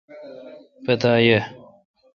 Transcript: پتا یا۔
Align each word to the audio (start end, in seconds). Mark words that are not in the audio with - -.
پتا 0.83 1.11
یا۔ 1.25 1.39